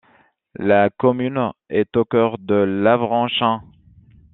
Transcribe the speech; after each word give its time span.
La 0.57 0.89
commune 0.89 1.51
est 1.69 1.95
au 1.95 2.05
cœur 2.05 2.39
de 2.39 2.55
l'Avranchin. 2.55 3.61